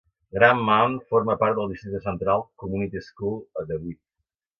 Grand 0.35 0.59
Mound 0.67 1.03
forma 1.15 1.35
part 1.43 1.59
del 1.59 1.69
districte 1.73 2.01
Central 2.05 2.41
Community 2.63 3.03
School, 3.11 3.37
a 3.63 3.67
DeWitt. 3.73 4.01